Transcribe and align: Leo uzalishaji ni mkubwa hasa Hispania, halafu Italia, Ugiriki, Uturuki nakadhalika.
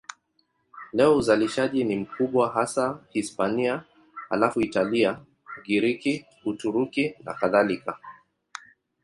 Leo 0.93 1.15
uzalishaji 1.17 1.83
ni 1.83 1.95
mkubwa 1.95 2.49
hasa 2.49 2.99
Hispania, 3.09 3.83
halafu 4.29 4.61
Italia, 4.61 5.19
Ugiriki, 5.59 6.25
Uturuki 6.45 7.15
nakadhalika. 7.23 7.99